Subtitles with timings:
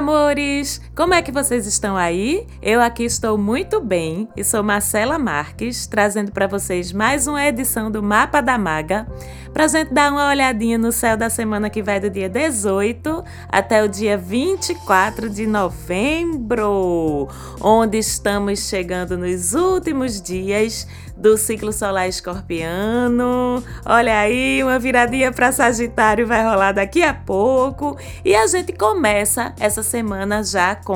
[0.00, 0.80] Amores!
[1.00, 2.46] Como é que vocês estão aí?
[2.60, 7.90] Eu aqui estou muito bem e sou Marcela Marques, trazendo para vocês mais uma edição
[7.90, 9.06] do Mapa da Maga,
[9.50, 13.82] para gente dar uma olhadinha no céu da semana que vai do dia 18 até
[13.82, 17.28] o dia 24 de novembro,
[17.62, 20.86] onde estamos chegando nos últimos dias
[21.20, 23.62] do ciclo solar escorpiano.
[23.84, 27.96] Olha aí, uma viradinha para Sagitário vai rolar daqui a pouco.
[28.24, 30.89] E a gente começa essa semana já com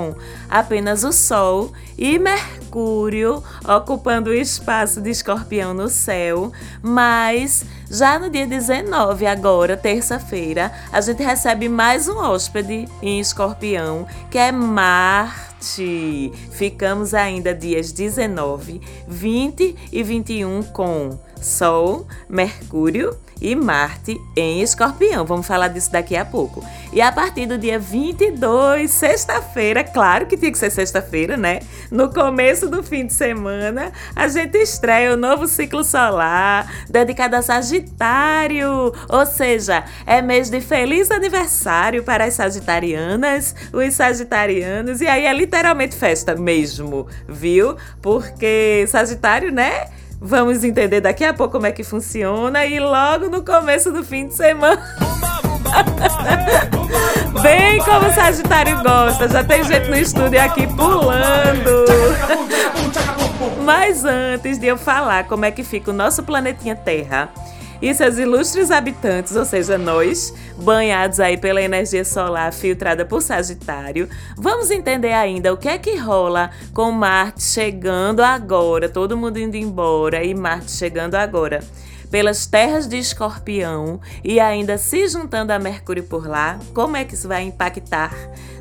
[0.48, 8.29] apenas o Sol e Mercúrio ocupando o espaço de Escorpião no céu, mas já no
[8.29, 16.33] dia 19, agora, terça-feira, a gente recebe mais um hóspede em Escorpião, que é Marte.
[16.50, 25.25] Ficamos ainda dias 19, 20 e 21 com Sol, Mercúrio e Marte em Escorpião.
[25.25, 26.65] Vamos falar disso daqui a pouco.
[26.93, 31.61] E a partir do dia 22, sexta-feira, claro que tinha que ser sexta-feira, né?
[31.91, 37.43] No começo do fim de semana, a gente estreia o novo ciclo solar dedicado a
[37.43, 38.93] Sagitário.
[39.09, 45.01] Ou seja, é mês de feliz aniversário para as sagitarianas, os sagitarianos.
[45.01, 47.77] E aí é literalmente festa mesmo, viu?
[48.01, 49.89] Porque Sagitário, né?
[50.20, 54.29] Vamos entender daqui a pouco como é que funciona e logo no começo do fim
[54.29, 54.81] de semana.
[57.43, 61.84] Bem como o Sagitário gosta, já tem gente no estúdio aqui pulando.
[63.65, 67.31] Mas antes de eu falar como é que fica o nosso planetinha Terra,
[67.80, 74.08] e seus ilustres habitantes, ou seja, nós, banhados aí pela energia solar filtrada por Sagitário,
[74.36, 79.56] vamos entender ainda o que é que rola com Marte chegando agora, todo mundo indo
[79.56, 81.60] embora e Marte chegando agora
[82.15, 87.15] pelas terras de Escorpião e ainda se juntando a Mercúrio por lá, como é que
[87.15, 88.15] isso vai impactar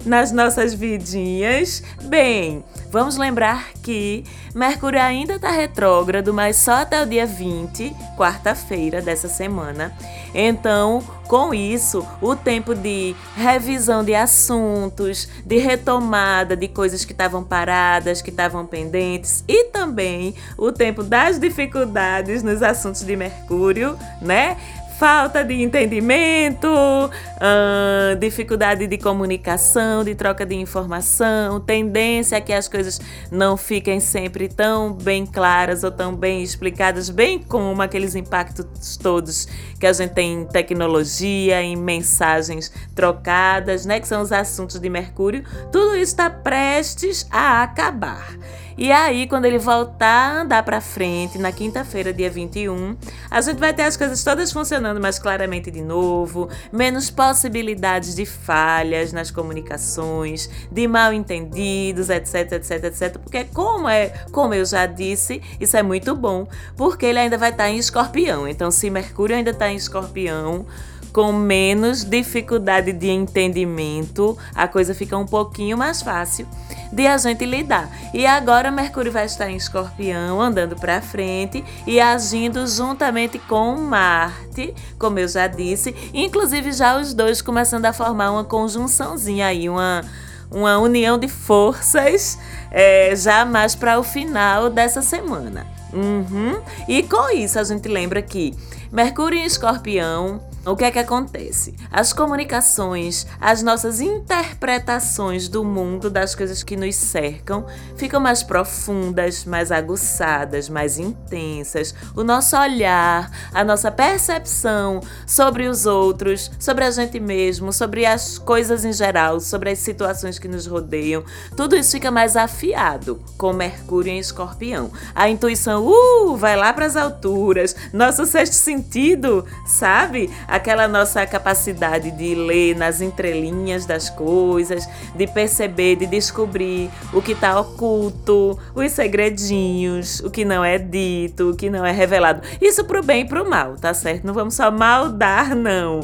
[0.04, 1.84] nas nossas vidinhas?
[2.06, 4.24] Bem, vamos lembrar que
[4.54, 9.92] Mercúrio ainda está retrógrado, mas só até o dia 20, quarta-feira dessa semana.
[10.32, 17.44] Então, com isso, o tempo de revisão de assuntos, de retomada de coisas que estavam
[17.44, 24.56] paradas, que estavam pendentes, e também o tempo das dificuldades nos assuntos de Mercúrio, né?
[24.98, 32.68] Falta de entendimento, uh, dificuldade de comunicação, de troca de informação, tendência a que as
[32.68, 33.02] coisas
[33.32, 39.48] não fiquem sempre tão bem claras ou tão bem explicadas, bem como aqueles impactos todos
[39.80, 44.90] que a gente tem em tecnologia, em mensagens trocadas, né, que são os assuntos de
[44.90, 48.38] Mercúrio, tudo isso está prestes a acabar.
[48.76, 52.98] E aí, quando ele voltar a andar para frente, na quinta-feira, dia 21,
[53.30, 58.26] a gente vai ter as coisas todas funcionando mais claramente de novo, menos possibilidades de
[58.26, 63.18] falhas nas comunicações, de mal entendidos, etc, etc, etc.
[63.18, 67.50] Porque como é, como eu já disse, isso é muito bom, porque ele ainda vai
[67.52, 68.48] estar em escorpião.
[68.48, 70.66] Então, se Mercúrio ainda está em escorpião,
[71.14, 76.48] com menos dificuldade de entendimento, a coisa fica um pouquinho mais fácil
[76.92, 77.88] de a gente lidar.
[78.14, 84.74] E agora Mercúrio vai estar em Escorpião, andando para frente e agindo juntamente com Marte,
[84.98, 90.04] como eu já disse, inclusive já os dois começando a formar uma conjunçãozinha aí, uma
[90.52, 92.38] uma união de forças
[92.70, 95.66] é, já mais para o final dessa semana.
[95.92, 96.62] Uhum.
[96.88, 98.54] E com isso a gente lembra que
[98.92, 101.76] Mercúrio em Escorpião o que é que acontece?
[101.92, 107.66] As comunicações, as nossas interpretações do mundo, das coisas que nos cercam,
[107.98, 111.94] ficam mais profundas, mais aguçadas, mais intensas.
[112.16, 118.38] O nosso olhar, a nossa percepção sobre os outros, sobre a gente mesmo, sobre as
[118.38, 121.24] coisas em geral, sobre as situações que nos rodeiam,
[121.58, 124.92] tudo isso fica mais afiado com Mercúrio em Escorpião.
[125.14, 127.76] A intuição, uh, vai lá para as alturas.
[127.92, 130.30] Nosso sexto sentido, sabe?
[130.54, 137.32] Aquela nossa capacidade de ler nas entrelinhas das coisas, de perceber, de descobrir o que
[137.32, 142.44] está oculto, os segredinhos, o que não é dito, o que não é revelado.
[142.62, 144.28] Isso pro bem e pro mal, tá certo?
[144.28, 146.02] Não vamos só maldar, não.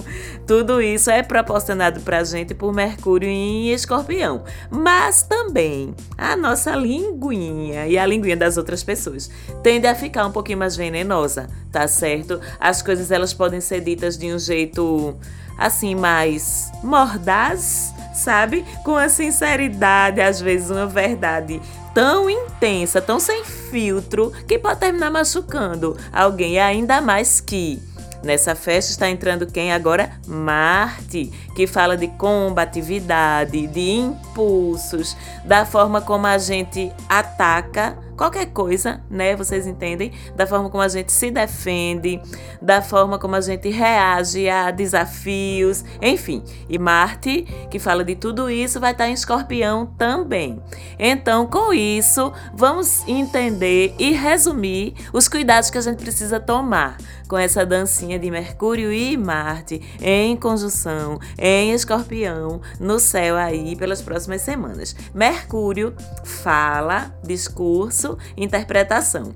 [0.48, 4.44] Tudo isso é proporcionado pra gente por Mercúrio em Escorpião.
[4.72, 9.30] Mas também a nossa linguinha e a linguinha das outras pessoas
[9.62, 12.42] tende a ficar um pouquinho mais venenosa, tá certo?
[12.60, 15.16] As coisas elas podem ser ditas de um jeito
[15.58, 18.66] assim mais mordaz, sabe?
[18.84, 21.62] Com a sinceridade, às vezes uma verdade
[21.94, 27.82] tão intensa, tão sem filtro, que pode terminar machucando alguém, ainda mais que
[28.22, 30.12] Nessa festa está entrando quem agora?
[30.28, 35.16] Marte, que fala de combatividade, de impulsos,
[35.46, 39.34] da forma como a gente ataca qualquer coisa, né?
[39.34, 40.12] Vocês entendem?
[40.36, 42.22] Da forma como a gente se defende,
[42.62, 46.44] da forma como a gente reage a desafios, enfim.
[46.68, 50.62] E Marte, que fala de tudo isso, vai estar em Escorpião também.
[51.00, 56.98] Então, com isso, vamos entender e resumir os cuidados que a gente precisa tomar
[57.30, 64.02] com essa dancinha de Mercúrio e Marte em conjunção em Escorpião no céu aí pelas
[64.02, 64.96] próximas semanas.
[65.14, 65.94] Mercúrio
[66.24, 69.34] fala, discurso, interpretação.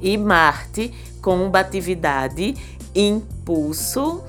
[0.00, 2.54] E Marte, combatividade,
[2.94, 4.22] impulso,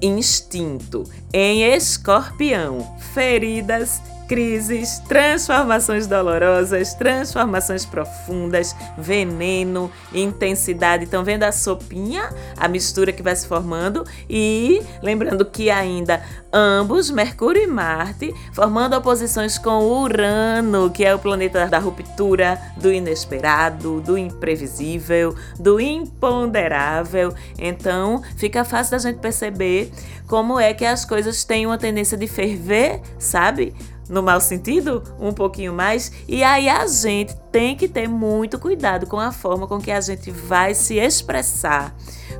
[0.00, 1.04] instinto.
[1.32, 11.02] Em Escorpião, feridas, crises, transformações dolorosas, transformações profundas, veneno, intensidade.
[11.02, 14.06] Estão vendo a sopinha, a mistura que vai se formando?
[14.28, 16.22] E lembrando que ainda
[16.52, 22.92] ambos, Mercúrio e Marte, formando oposições com Urano, que é o planeta da ruptura, do
[22.92, 27.34] inesperado, do imprevisível, do imponderável.
[27.58, 29.90] Então, fica fácil da gente perceber
[30.28, 33.74] como é que as coisas têm uma tendência de ferver, sabe?
[34.10, 36.12] No mau sentido, um pouquinho mais.
[36.28, 40.00] E aí a gente tem que ter muito cuidado com a forma com que a
[40.00, 41.94] gente vai se expressar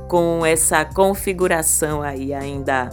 [0.07, 2.89] com essa configuração aí ainda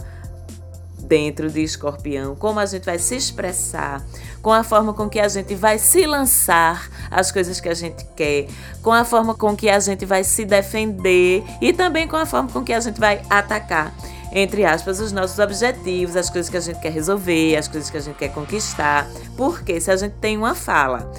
[1.09, 4.05] dentro de escorpião, como a gente vai se expressar,
[4.43, 8.05] com a forma com que a gente vai se lançar as coisas que a gente
[8.15, 8.47] quer,
[8.83, 12.49] com a forma com que a gente vai se defender e também com a forma
[12.49, 13.91] com que a gente vai atacar
[14.31, 17.97] entre aspas, os nossos objetivos, as coisas que a gente quer resolver, as coisas que
[17.97, 19.07] a gente quer conquistar.
[19.35, 21.11] Porque se a gente tem uma fala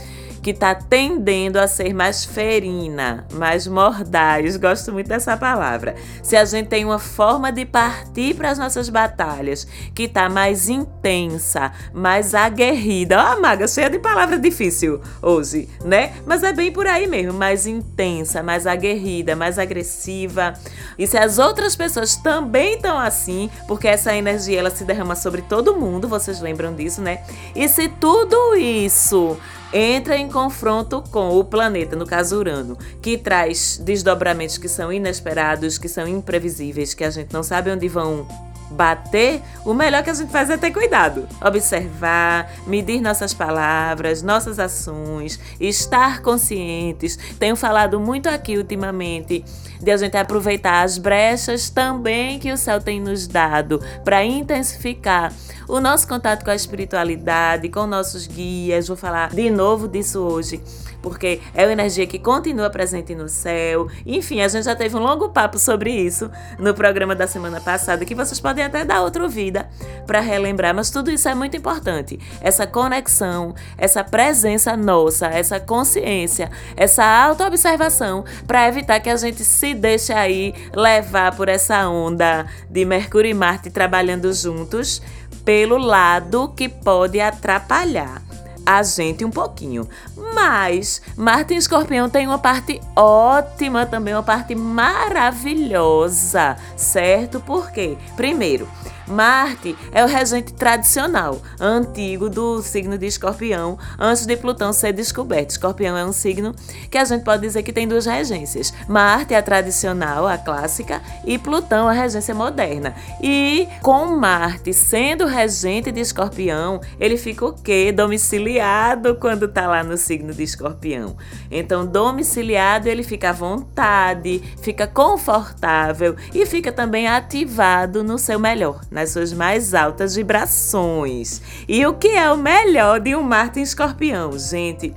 [0.42, 4.56] que está tendendo a ser mais ferina, mais mordaz.
[4.56, 5.94] Gosto muito dessa palavra.
[6.22, 10.68] Se a gente tem uma forma de partir para as nossas batalhas que está mais
[10.68, 13.18] intensa, mais aguerrida.
[13.22, 16.14] Ó, oh, maga, cheia de palavra difícil hoje, né?
[16.26, 20.54] Mas é bem por aí mesmo, mais intensa, mais aguerrida, mais agressiva.
[20.98, 25.42] E se as outras pessoas também estão assim, porque essa energia ela se derrama sobre
[25.42, 27.22] todo mundo, vocês lembram disso, né?
[27.54, 29.36] E se tudo isso
[29.72, 35.78] entra em confronto com o planeta, no caso Urano, que traz desdobramentos que são inesperados,
[35.78, 38.26] que são imprevisíveis, que a gente não sabe onde vão
[38.70, 41.28] bater, o melhor que a gente faz é ter cuidado.
[41.44, 47.18] Observar, medir nossas palavras, nossas ações, estar conscientes.
[47.38, 49.44] Tenho falado muito aqui ultimamente
[49.80, 55.32] de a gente aproveitar as brechas também que o céu tem nos dado para intensificar
[55.66, 58.88] o nosso contato com a espiritualidade, com nossos guias.
[58.88, 60.60] Vou falar de novo disso hoje
[61.02, 63.88] porque é uma energia que continua presente no céu.
[64.04, 68.04] Enfim, a gente já teve um longo papo sobre isso no programa da semana passada,
[68.04, 69.68] que vocês podem até dar outra vida
[70.06, 72.18] para relembrar, mas tudo isso é muito importante.
[72.40, 79.74] Essa conexão, essa presença nossa, essa consciência, essa autoobservação para evitar que a gente se
[79.74, 85.02] deixe aí levar por essa onda de Mercúrio e Marte trabalhando juntos
[85.44, 88.29] pelo lado que pode atrapalhar
[88.64, 89.88] a gente um pouquinho.
[90.34, 97.40] Mas Marte em Escorpião tem uma parte ótima também, uma parte maravilhosa, certo?
[97.40, 97.96] Por quê?
[98.16, 98.68] Primeiro,
[99.10, 105.50] Marte é o regente tradicional, antigo do signo de Escorpião, antes de Plutão ser descoberto.
[105.50, 106.54] Escorpião é um signo
[106.90, 108.72] que a gente pode dizer que tem duas regências.
[108.88, 112.94] Marte é a tradicional, a clássica, e Plutão a regência moderna.
[113.22, 117.92] E com Marte sendo regente de Escorpião, ele fica o quê?
[117.92, 121.16] Domiciliado quando tá lá no signo de Escorpião.
[121.50, 128.80] Então, domiciliado, ele fica à vontade, fica confortável e fica também ativado no seu melhor,
[129.00, 131.40] nas suas mais altas vibrações.
[131.66, 134.94] E o que é o melhor de um Marte em Escorpião, gente?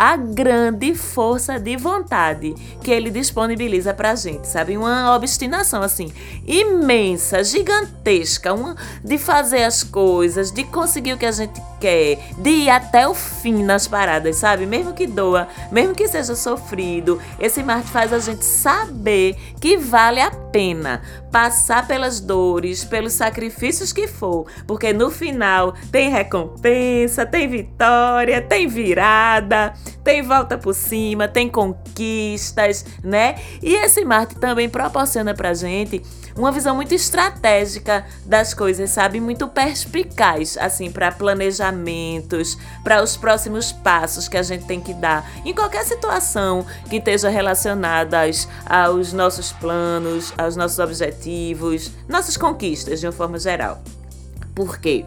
[0.00, 4.74] a grande força de vontade que ele disponibiliza pra gente, sabe?
[4.74, 6.10] Uma obstinação assim
[6.46, 12.48] imensa, gigantesca, uma de fazer as coisas, de conseguir o que a gente quer, de
[12.48, 14.64] ir até o fim nas paradas, sabe?
[14.64, 20.22] Mesmo que doa, mesmo que seja sofrido, esse Marte faz a gente saber que vale
[20.22, 27.48] a pena passar pelas dores, pelos sacrifícios que for, porque no final tem recompensa, tem
[27.48, 33.36] vitória, tem virada, tem volta por cima, tem conquistas, né?
[33.62, 36.02] E esse Marte também proporciona pra gente
[36.40, 39.20] uma visão muito estratégica das coisas, sabe?
[39.20, 45.30] Muito perspicaz, assim, para planejamentos, para os próximos passos que a gente tem que dar
[45.44, 48.18] em qualquer situação que esteja relacionada
[48.66, 53.82] aos nossos planos, aos nossos objetivos, nossas conquistas de uma forma geral.
[54.54, 55.04] Por quê?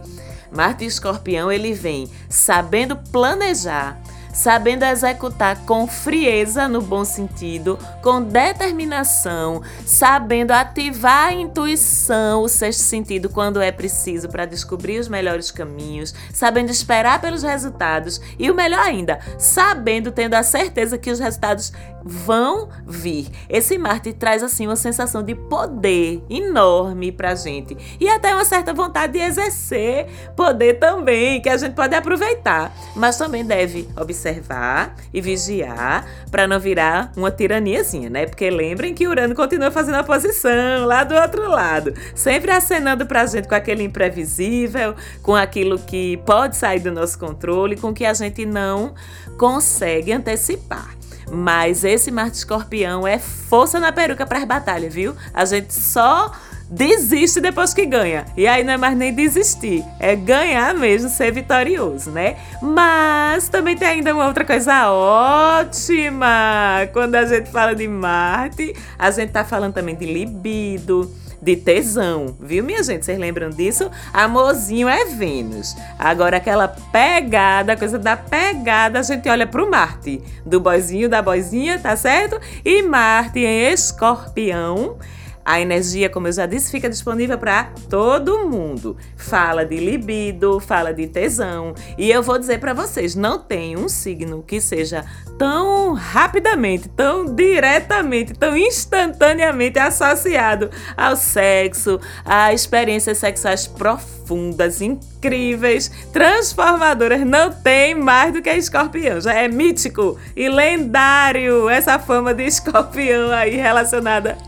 [0.52, 4.00] Marte Escorpião ele vem sabendo planejar
[4.34, 12.80] sabendo executar com frieza no bom sentido, com determinação, sabendo ativar a intuição, o sexto
[12.80, 18.54] sentido quando é preciso para descobrir os melhores caminhos, sabendo esperar pelos resultados e o
[18.54, 21.72] melhor ainda, sabendo tendo a certeza que os resultados
[22.04, 23.28] vão vir.
[23.48, 28.74] Esse Marte traz assim uma sensação de poder enorme pra gente e até uma certa
[28.74, 30.06] vontade de exercer
[30.36, 36.60] poder também, que a gente pode aproveitar, mas também deve observar e vigiar para não
[36.60, 38.26] virar uma tiraniazinha, né?
[38.26, 43.26] Porque lembrem que Urano continua fazendo a posição lá do outro lado, sempre acenando pra
[43.26, 48.12] gente com aquele imprevisível, com aquilo que pode sair do nosso controle, com que a
[48.12, 48.94] gente não
[49.38, 51.03] consegue antecipar.
[51.30, 55.14] Mas esse Marte Escorpião é força na peruca para as batalhas, viu?
[55.32, 56.32] A gente só
[56.68, 58.24] desiste depois que ganha.
[58.36, 62.36] E aí não é mais nem desistir, é ganhar mesmo, ser vitorioso, né?
[62.60, 66.88] Mas também tem ainda uma outra coisa ótima.
[66.92, 71.10] Quando a gente fala de Marte, a gente tá falando também de libido
[71.44, 73.04] de tesão, viu, minha gente?
[73.04, 73.90] Vocês lembram disso?
[74.14, 75.76] Amorzinho é Vênus.
[75.98, 81.78] Agora, aquela pegada, coisa da pegada, a gente olha pro Marte, do boizinho, da boizinha,
[81.78, 82.40] tá certo?
[82.64, 84.96] E Marte em escorpião
[85.44, 88.96] a energia, como eu já disse, fica disponível para todo mundo.
[89.16, 91.74] Fala de libido, fala de tesão.
[91.98, 95.04] E eu vou dizer para vocês, não tem um signo que seja
[95.38, 107.20] tão rapidamente, tão diretamente, tão instantaneamente associado ao sexo, a experiências sexuais profundas, incríveis, transformadoras.
[107.20, 109.20] Não tem mais do que escorpião.
[109.20, 114.38] Já é mítico e lendário essa fama de escorpião aí relacionada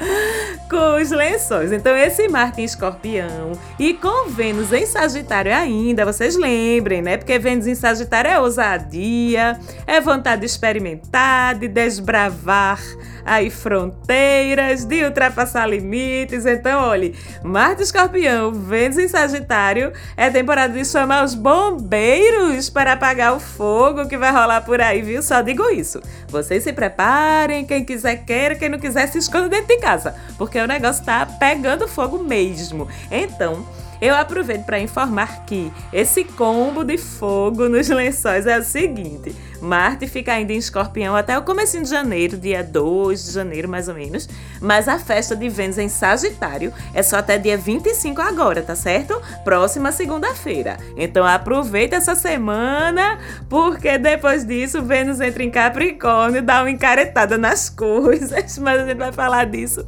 [0.70, 1.72] com os lençóis.
[1.72, 7.16] Então, esse Marte em escorpião e com Vênus em Sagitário ainda, vocês lembrem, né?
[7.16, 12.80] Porque Vênus em Sagitário é ousadia, é vontade de experimentar, de desbravar
[13.26, 16.46] aí fronteiras, de ultrapassar limites.
[16.46, 23.34] Então, olhe, Marte Escorpião, Vênus em Sagitário, é temporada de chamar os bombeiros para apagar
[23.34, 25.22] o fogo que vai rolar por aí, viu?
[25.22, 26.00] Só digo isso.
[26.28, 30.60] Vocês se preparem, quem quiser queira, quem não quiser se esconda dentro de casa, porque
[30.60, 32.88] o negócio tá pegando fogo mesmo.
[33.10, 33.66] Então,
[34.00, 40.06] eu aproveito para informar que esse combo de fogo nos lençóis é o seguinte: Marte
[40.06, 43.94] fica ainda em Escorpião até o começo de janeiro, dia 2 de janeiro mais ou
[43.94, 44.28] menos,
[44.60, 49.20] mas a festa de Vênus em Sagitário é só até dia 25 agora, tá certo?
[49.44, 50.76] Próxima segunda-feira.
[50.96, 57.68] Então aproveita essa semana, porque depois disso Vênus entra em Capricórnio, dá uma encaretada nas
[57.68, 59.86] coisas, mas a gente vai falar disso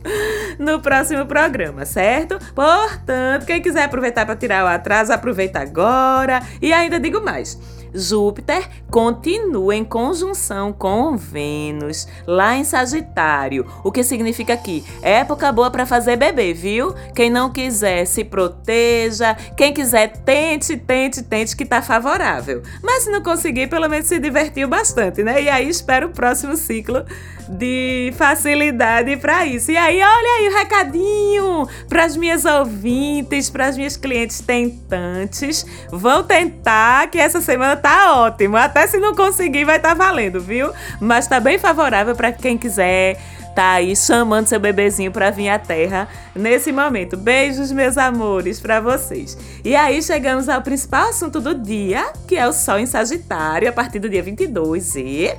[0.58, 2.38] no próximo programa, certo?
[2.54, 6.42] Portanto, quem quiser aproveitar para tirar o atraso, aproveita agora.
[6.60, 7.58] E ainda digo mais.
[7.98, 15.70] Júpiter continua em conjunção com Vênus, lá em Sagitário, o que significa que época boa
[15.70, 16.94] para fazer bebê, viu?
[17.14, 19.34] Quem não quiser, se proteja.
[19.56, 22.62] Quem quiser, tente, tente, tente, que tá favorável.
[22.82, 25.42] Mas se não conseguir, pelo menos se divertiu bastante, né?
[25.42, 27.04] E aí espero o próximo ciclo
[27.48, 29.70] de facilidade para isso.
[29.70, 35.64] E aí, olha aí o recadinho para as minhas ouvintes, para as minhas clientes tentantes.
[35.90, 38.56] Vão tentar que essa semana tá ótimo.
[38.56, 40.72] Até se não conseguir, vai estar tá valendo, viu?
[41.00, 43.18] Mas tá bem favorável para quem quiser
[43.58, 47.16] tá aí chamando seu bebezinho para vir à Terra nesse momento.
[47.16, 49.36] Beijos, meus amores, para vocês.
[49.64, 53.72] E aí chegamos ao principal assunto do dia, que é o Sol em Sagitário, a
[53.72, 55.34] partir do dia 22 e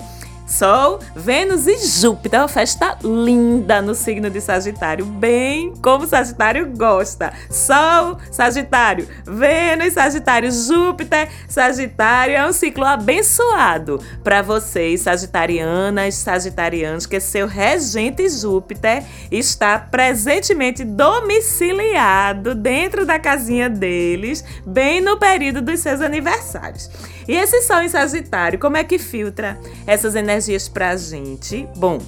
[0.50, 2.40] Sol, Vênus e Júpiter.
[2.40, 7.32] Uma festa linda no signo de Sagitário, bem como Sagitário gosta.
[7.50, 12.36] Sol, Sagitário, Vênus, Sagitário, Júpiter, Sagitário.
[12.36, 22.56] É um ciclo abençoado para vocês, sagitarianas, sagitarianos, que seu regente Júpiter está presentemente domiciliado
[22.56, 26.90] dentro da casinha deles, bem no período dos seus aniversários.
[27.30, 29.56] E esse Sol em Sagitário, como é que filtra
[29.86, 31.70] essas energias pra gente?
[31.76, 32.00] Bom,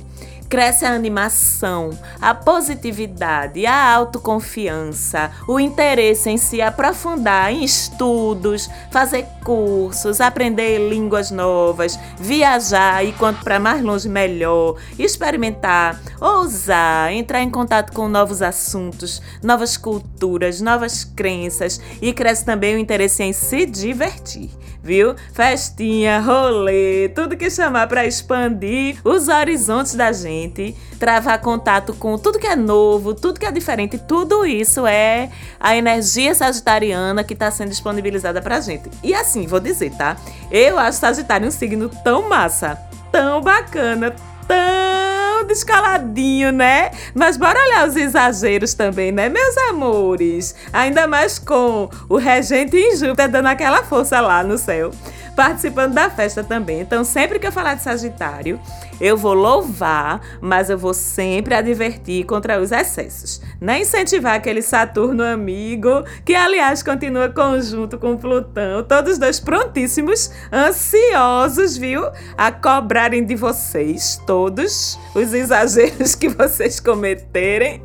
[0.50, 9.28] cresce a animação, a positividade, a autoconfiança, o interesse em se aprofundar em estudos, fazer
[9.46, 17.50] cursos, aprender línguas novas, viajar e quanto para mais longe melhor, experimentar, ousar, entrar em
[17.51, 23.68] contato com novos assuntos, novas culturas, novas crenças e cresce também o interesse em se
[23.68, 24.50] divertir
[24.84, 25.16] viu?
[25.34, 32.40] Festinha, rolê, tudo que chamar para expandir os horizontes da gente, travar contato com tudo
[32.40, 37.52] que é novo, tudo que é diferente, tudo isso é a energia sagitariana que está
[37.52, 38.90] sendo disponibilizada pra gente.
[39.04, 40.18] E assim, vou dizer, tá?
[40.50, 42.78] Eu acho Sagitário um signo tão massa,
[43.12, 44.16] tão bacana,
[44.48, 45.11] tão
[45.44, 46.92] descaladinho, né?
[47.14, 50.56] Mas bora olhar os exageros também, né, meus amores?
[50.72, 54.92] Ainda mais com o regente em Júpiter dando aquela força lá no céu,
[55.36, 56.82] participando da festa também.
[56.82, 58.60] Então, sempre que eu falar de Sagitário,
[59.02, 63.42] eu vou louvar, mas eu vou sempre advertir contra os excessos.
[63.60, 71.76] Não incentivar aquele Saturno amigo, que aliás continua conjunto com Plutão, todos dois prontíssimos, ansiosos,
[71.76, 72.04] viu?
[72.38, 77.82] A cobrarem de vocês todos os exageros que vocês cometerem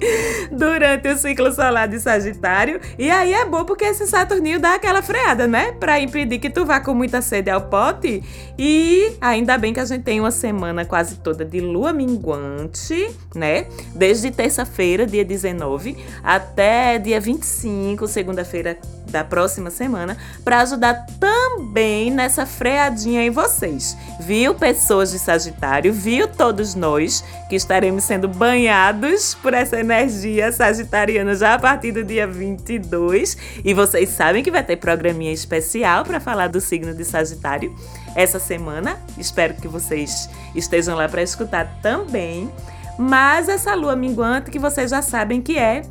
[0.50, 2.80] durante o ciclo solar de Sagitário.
[2.98, 5.72] E aí é bom porque esse Saturninho dá aquela freada, né?
[5.72, 8.22] Para impedir que tu vá com muita sede ao pote.
[8.58, 13.66] E ainda bem que a gente tem uma semana quase toda de lua minguante, né?
[13.94, 18.78] Desde terça-feira, dia 19, até dia 25, segunda-feira
[19.10, 23.96] da próxima semana, para ajudar também nessa freadinha em vocês.
[24.20, 25.92] Viu, pessoas de Sagitário?
[25.92, 32.04] Viu todos nós que estaremos sendo banhados por essa energia sagitariana já a partir do
[32.04, 33.36] dia 22.
[33.64, 37.74] E vocês sabem que vai ter programinha especial para falar do signo de Sagitário
[38.14, 38.98] essa semana.
[39.18, 42.50] Espero que vocês estejam lá para escutar também.
[42.98, 45.82] Mas essa lua minguante que vocês já sabem que é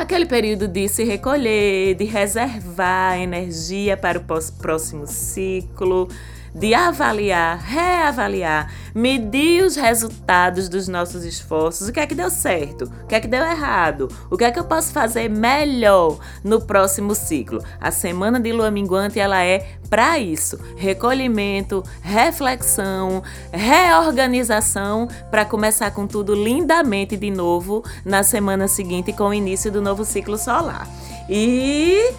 [0.00, 6.08] aquele período de se recolher, de reservar energia para o próximo ciclo
[6.58, 12.90] de avaliar, reavaliar, medir os resultados dos nossos esforços, o que é que deu certo,
[13.04, 16.60] o que é que deu errado, o que é que eu posso fazer melhor no
[16.60, 17.62] próximo ciclo.
[17.80, 26.06] A semana de lua minguante ela é para isso, recolhimento, reflexão, reorganização para começar com
[26.06, 30.88] tudo lindamente de novo na semana seguinte com o início do novo ciclo solar.
[31.30, 32.12] E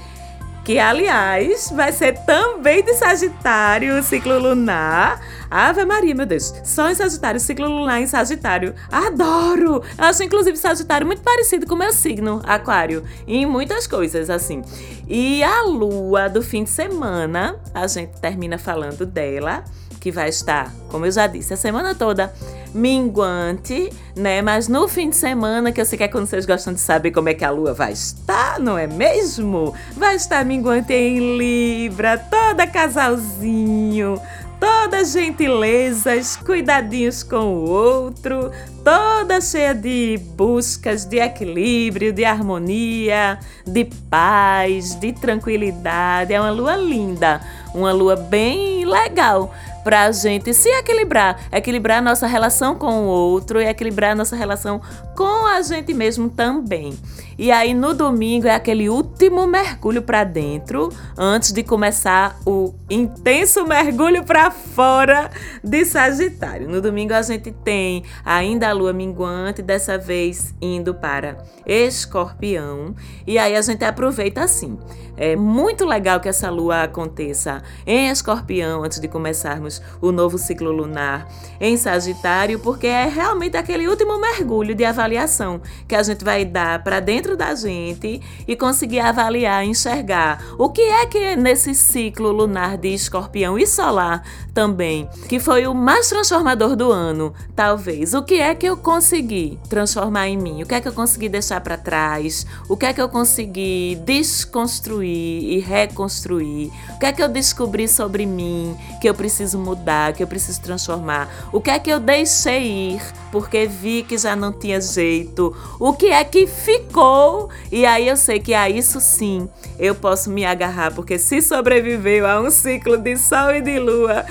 [0.70, 5.20] que aliás vai ser também de Sagitário, ciclo lunar.
[5.50, 6.54] Ave Maria, meu Deus.
[6.64, 8.76] Só em Sagitário, ciclo lunar em Sagitário.
[8.92, 9.82] Adoro!
[9.98, 13.04] Eu acho, inclusive, Sagitário muito parecido com o meu signo, Aquário.
[13.26, 14.62] Em muitas coisas, assim.
[15.08, 19.64] E a lua do fim de semana, a gente termina falando dela
[20.00, 22.34] que vai estar, como eu já disse, a semana toda
[22.74, 24.42] minguante, né?
[24.42, 27.12] Mas no fim de semana, que eu sei que é quando vocês gostam de saber
[27.12, 29.74] como é que a lua vai estar, não é mesmo?
[29.96, 34.22] Vai estar minguante em Libra, toda casalzinho,
[34.60, 38.52] todas gentilezas, cuidadinhos com o outro,
[38.84, 46.34] toda cheia de buscas de equilíbrio, de harmonia, de paz, de tranquilidade.
[46.34, 47.42] É uma lua linda,
[47.74, 49.54] uma lua bem legal
[49.90, 54.80] para a gente se equilibrar, equilibrar nossa relação com o outro e equilibrar nossa relação
[55.18, 56.96] com a gente mesmo também.
[57.40, 63.66] E aí no domingo é aquele último mergulho para dentro antes de começar o intenso
[63.66, 65.32] mergulho para fora
[65.64, 66.68] de Sagitário.
[66.68, 72.94] No domingo a gente tem ainda a lua minguante, dessa vez indo para Escorpião,
[73.26, 74.78] e aí a gente aproveita assim.
[75.16, 80.72] É muito legal que essa lua aconteça em Escorpião antes de começarmos o novo ciclo
[80.72, 81.28] lunar
[81.60, 86.84] em Sagitário, porque é realmente aquele último mergulho de avaliação que a gente vai dar
[86.84, 92.78] para dentro da gente e conseguir avaliar, enxergar o que é que nesse ciclo lunar
[92.78, 94.24] de Escorpião e solar
[94.60, 98.14] também, que foi o mais transformador do ano, talvez.
[98.14, 100.62] O que é que eu consegui transformar em mim?
[100.62, 102.46] O que é que eu consegui deixar para trás?
[102.68, 105.30] O que é que eu consegui desconstruir?
[105.50, 106.72] e reconstruir?
[106.96, 110.62] O que é que eu descobri sobre mim que eu preciso mudar, que eu preciso
[110.62, 111.30] transformar?
[111.54, 115.56] O que é que eu deixei ir porque vi que já não tinha jeito?
[115.80, 117.50] O que é que ficou?
[117.72, 122.28] E aí eu sei que a isso sim eu posso me agarrar, porque se sobreviveu
[122.28, 124.26] a um ciclo de sol e de lua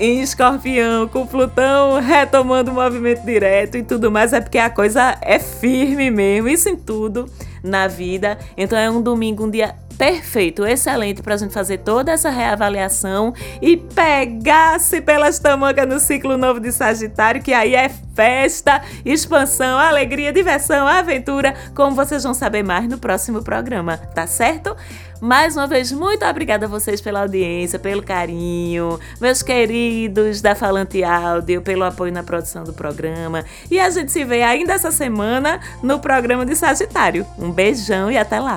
[0.00, 5.18] em escorpião, com Plutão retomando o movimento direto e tudo mais, é porque a coisa
[5.20, 6.48] é firme mesmo.
[6.48, 7.30] Isso em tudo
[7.62, 8.38] na vida.
[8.56, 13.34] Então é um domingo, um dia perfeito, excelente para a gente fazer toda essa reavaliação
[13.60, 20.32] e pegar-se pelas tamancas no ciclo novo de Sagitário, que aí é festa, expansão, alegria,
[20.32, 24.74] diversão, aventura, como vocês vão saber mais no próximo programa, tá certo?
[25.20, 31.04] Mais uma vez, muito obrigada a vocês pela audiência, pelo carinho, meus queridos da Falante
[31.04, 33.44] Áudio, pelo apoio na produção do programa.
[33.70, 37.26] E a gente se vê ainda essa semana no programa de Sagitário.
[37.38, 38.56] Um beijão e até lá!